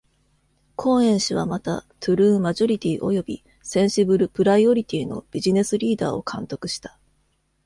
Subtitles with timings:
[0.77, 6.97] コーエン氏はまた、トゥルー・マジョリティおよびセンシブル・プライオリティのビジネスリーダーを監督した。